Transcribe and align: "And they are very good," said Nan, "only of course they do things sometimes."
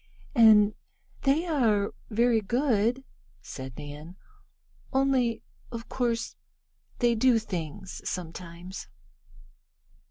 "And 0.33 0.73
they 1.21 1.45
are 1.45 1.93
very 2.09 2.41
good," 2.41 3.03
said 3.43 3.77
Nan, 3.77 4.15
"only 4.91 5.43
of 5.71 5.89
course 5.89 6.35
they 6.97 7.13
do 7.13 7.37
things 7.37 8.01
sometimes." 8.03 8.87